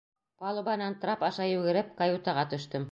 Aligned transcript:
Палубанан 0.43 0.97
трап 1.03 1.27
аша 1.29 1.49
йүгереп, 1.53 1.95
каютаға 2.03 2.51
төштөм. 2.55 2.79